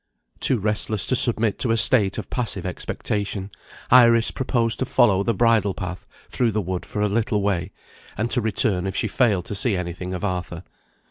Too 0.39 0.57
restless 0.57 1.05
to 1.05 1.15
submit 1.15 1.59
to 1.59 1.69
a 1.69 1.77
state 1.77 2.17
of 2.17 2.31
passive 2.31 2.65
expectation, 2.65 3.51
Iris 3.91 4.31
proposed 4.31 4.79
to 4.79 4.85
follow 4.87 5.21
the 5.21 5.35
bridle 5.35 5.75
path 5.75 6.07
through 6.31 6.53
the 6.53 6.59
wood 6.61 6.87
for 6.87 7.01
a 7.01 7.07
little 7.07 7.43
way, 7.43 7.71
and 8.17 8.31
to 8.31 8.41
return 8.41 8.87
if 8.87 8.95
she 8.95 9.07
failed 9.07 9.45
to 9.45 9.53
see 9.53 9.75
anything 9.75 10.15
of 10.15 10.23
Arthur. 10.23 10.63